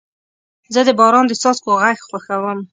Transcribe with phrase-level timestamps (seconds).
[0.73, 2.59] زه د باران د څاڅکو غږ خوښوم.